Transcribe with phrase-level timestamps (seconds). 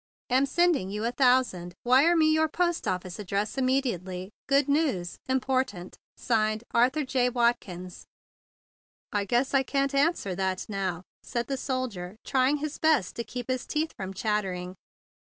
[0.31, 1.75] "Am sending you a thousand.
[1.85, 4.31] Wire me your post office address immediately.
[4.47, 5.17] Good news.
[5.29, 5.95] Im¬ portant.
[6.17, 7.29] "(Signed) "Arthur J.
[7.29, 8.05] Watkins."
[9.13, 13.47] "I guess I can't answer that now," said the soldier, trying his best to keep
[13.47, 14.73] his teeth from chattering.